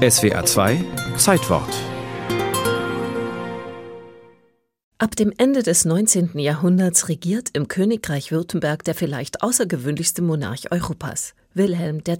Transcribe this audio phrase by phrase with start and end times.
[0.00, 0.82] SWA 2
[1.18, 1.68] Zeitwort
[4.96, 6.38] Ab dem Ende des 19.
[6.38, 12.16] Jahrhunderts regiert im Königreich Württemberg der vielleicht außergewöhnlichste Monarch Europas, Wilhelm II.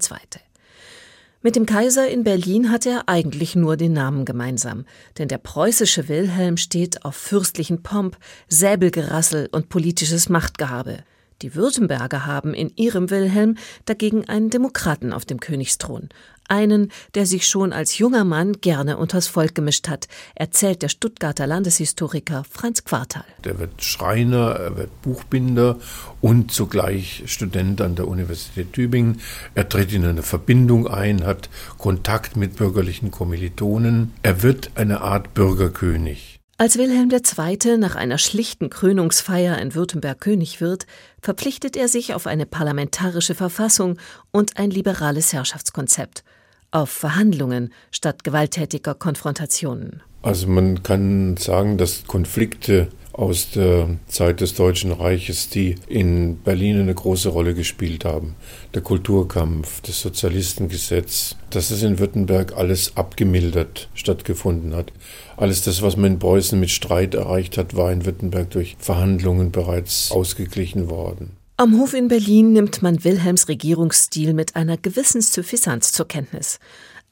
[1.41, 4.85] Mit dem Kaiser in Berlin hat er eigentlich nur den Namen gemeinsam,
[5.17, 8.19] denn der preußische Wilhelm steht auf fürstlichen Pomp,
[8.49, 10.99] Säbelgerassel und politisches Machtgehabe.
[11.43, 13.57] Die Württemberger haben in ihrem Wilhelm
[13.87, 16.11] dagegen einen Demokraten auf dem Königsthron.
[16.49, 21.47] Einen, der sich schon als junger Mann gerne unters Volk gemischt hat, erzählt der Stuttgarter
[21.47, 23.25] Landeshistoriker Franz Quartal.
[23.45, 25.79] Der wird Schreiner, er wird Buchbinder
[26.21, 29.21] und zugleich Student an der Universität Tübingen.
[29.55, 31.49] Er tritt in eine Verbindung ein, hat
[31.79, 34.13] Kontakt mit bürgerlichen Kommilitonen.
[34.23, 36.40] Er wird eine Art Bürgerkönig.
[36.61, 37.79] Als Wilhelm II.
[37.79, 40.87] nach einer schlichten Krönungsfeier in Württemberg König wird,
[41.23, 43.97] verpflichtet er sich auf eine parlamentarische Verfassung
[44.31, 46.23] und ein liberales Herrschaftskonzept,
[46.71, 50.03] auf Verhandlungen statt gewalttätiger Konfrontationen.
[50.21, 56.81] Also man kann sagen, dass Konflikte aus der Zeit des Deutschen Reiches, die in Berlin
[56.81, 58.35] eine große Rolle gespielt haben.
[58.75, 64.93] Der Kulturkampf, das Sozialistengesetz, dass es in Württemberg alles abgemildert stattgefunden hat.
[65.37, 69.51] Alles das, was man in Preußen mit Streit erreicht hat, war in Württemberg durch Verhandlungen
[69.51, 71.37] bereits ausgeglichen worden.
[71.57, 76.59] Am Hof in Berlin nimmt man Wilhelms Regierungsstil mit einer gewissen Suffisanz zur Kenntnis.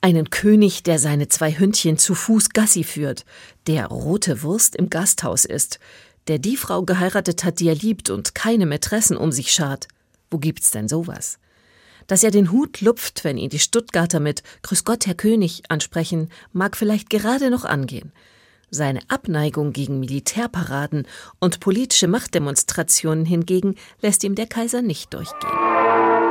[0.01, 3.25] Einen König, der seine zwei Hündchen zu Fuß Gassi führt,
[3.67, 5.81] der rote Wurst im Gasthaus ist,
[6.29, 9.89] der die Frau geheiratet hat, die er liebt und keine Mätressen um sich schart.
[10.31, 11.39] Wo gibt's denn sowas?
[12.07, 16.31] Dass er den Hut lupft, wenn ihn die Stuttgarter mit Grüß Gott, Herr König ansprechen,
[16.53, 18.13] mag vielleicht gerade noch angehen.
[18.71, 21.07] Seine Abneigung gegen Militärparaden
[21.41, 26.28] und politische Machtdemonstrationen hingegen lässt ihm der Kaiser nicht durchgehen.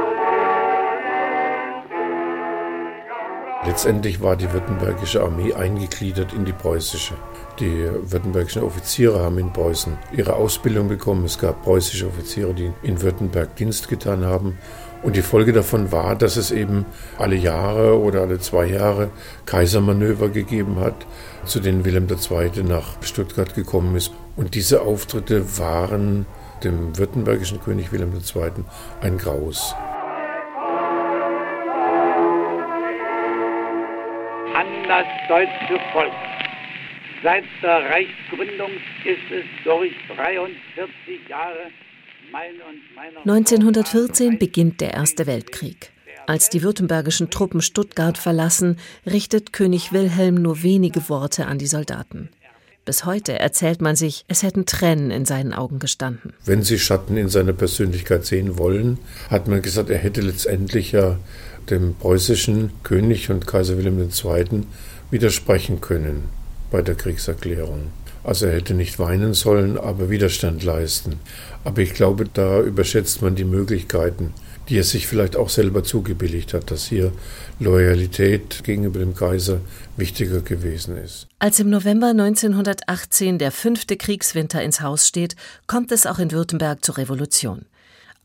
[3.67, 7.15] Letztendlich war die württembergische Armee eingegliedert in die preußische.
[7.59, 11.25] Die württembergischen Offiziere haben in Preußen ihre Ausbildung bekommen.
[11.25, 14.57] Es gab preußische Offiziere, die in Württemberg Dienst getan haben.
[15.03, 16.85] Und die Folge davon war, dass es eben
[17.17, 19.09] alle Jahre oder alle zwei Jahre
[19.45, 21.05] Kaisermanöver gegeben hat,
[21.45, 22.63] zu denen Wilhelm II.
[22.63, 24.13] nach Stuttgart gekommen ist.
[24.37, 26.25] Und diese Auftritte waren
[26.63, 28.63] dem württembergischen König Wilhelm II.
[29.01, 29.75] ein Graus.
[34.87, 36.13] Das deutsche Volk.
[37.23, 38.71] Seit der Reichsgründung
[39.03, 41.71] ist es durch 43 Jahre
[43.25, 45.91] 1914 beginnt der Erste Weltkrieg.
[46.25, 52.29] Als die württembergischen Truppen Stuttgart verlassen, richtet König Wilhelm nur wenige Worte an die Soldaten.
[52.87, 56.31] Bis heute erzählt man sich, es hätten Tränen in seinen Augen gestanden.
[56.45, 58.97] Wenn Sie Schatten in seiner Persönlichkeit sehen wollen,
[59.29, 61.19] hat man gesagt, er hätte letztendlich ja
[61.69, 64.63] dem preußischen König und Kaiser Wilhelm II.
[65.11, 66.29] widersprechen können
[66.71, 67.87] bei der Kriegserklärung.
[68.23, 71.19] Also er hätte nicht weinen sollen, aber Widerstand leisten.
[71.65, 74.33] Aber ich glaube, da überschätzt man die Möglichkeiten,
[74.69, 77.11] die er sich vielleicht auch selber zugebilligt hat, dass hier
[77.59, 79.61] Loyalität gegenüber dem Kaiser
[79.95, 81.27] wichtiger gewesen ist.
[81.39, 85.35] Als im November 1918 der fünfte Kriegswinter ins Haus steht,
[85.67, 87.65] kommt es auch in Württemberg zur Revolution.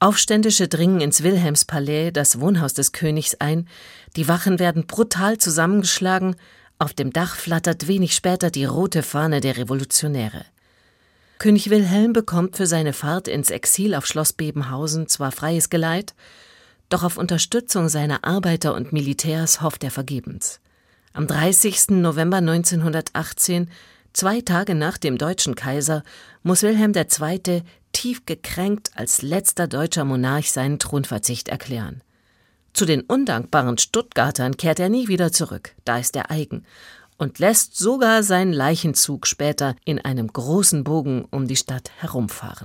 [0.01, 3.69] Aufständische dringen ins Wilhelmspalais, das Wohnhaus des Königs, ein,
[4.17, 6.35] die Wachen werden brutal zusammengeschlagen,
[6.81, 10.45] auf dem Dach flattert wenig später die rote Fahne der Revolutionäre.
[11.43, 16.15] König Wilhelm bekommt für seine Fahrt ins Exil auf Schloss Bebenhausen zwar freies Geleit,
[16.89, 20.61] doch auf Unterstützung seiner Arbeiter und Militärs hofft er vergebens.
[21.13, 22.01] Am 30.
[22.01, 23.69] November 1918,
[24.13, 26.05] zwei Tage nach dem deutschen Kaiser,
[26.45, 32.03] muss Wilhelm II tief gekränkt als letzter deutscher Monarch seinen Thronverzicht erklären.
[32.73, 36.65] Zu den undankbaren Stuttgartern kehrt er nie wieder zurück, da ist er eigen,
[37.19, 42.59] und lässt sogar seinen Leichenzug später in einem großen Bogen um die Stadt herumfahren.